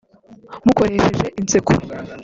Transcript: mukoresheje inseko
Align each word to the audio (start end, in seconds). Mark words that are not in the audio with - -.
mukoresheje 0.65 1.25
inseko 1.39 1.73